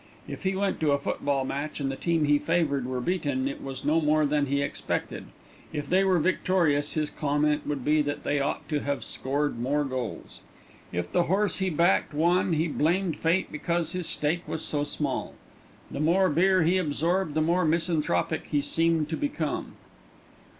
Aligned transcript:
If 0.27 0.45
he 0.45 0.55
went 0.55 0.79
to 0.79 0.93
a 0.93 0.97
football 0.99 1.45
match 1.45 1.79
and 1.79 1.91
the 1.91 1.95
team 1.95 2.25
he 2.25 2.39
favoured 2.39 2.87
were 2.87 3.01
beaten, 3.01 3.47
it 3.47 3.61
was 3.61 3.85
no 3.85 4.01
more 4.01 4.25
than 4.25 4.47
he 4.47 4.63
expected; 4.63 5.25
if 5.71 5.87
they 5.87 6.03
were 6.03 6.17
victorious 6.17 6.93
his 6.95 7.11
comment 7.11 7.67
would 7.67 7.85
be 7.85 8.01
that 8.01 8.23
they 8.23 8.39
ought 8.39 8.67
to 8.69 8.79
have 8.79 9.03
scored 9.03 9.59
more 9.59 9.83
goals. 9.85 10.41
If 10.91 11.11
the 11.11 11.25
horse 11.25 11.57
he 11.57 11.69
backed 11.69 12.15
won, 12.15 12.53
he 12.53 12.67
blamed 12.67 13.19
fate 13.19 13.51
because 13.51 13.91
his 13.91 14.07
stake 14.07 14.47
was 14.47 14.63
so 14.65 14.83
small. 14.83 15.35
The 15.91 15.99
more 15.99 16.29
beer 16.29 16.63
he 16.63 16.79
absorbed 16.79 17.35
the 17.35 17.41
more 17.41 17.63
misanthropic 17.63 18.45
he 18.47 18.61
seemed 18.61 19.07
to 19.09 19.15
become. 19.15 19.73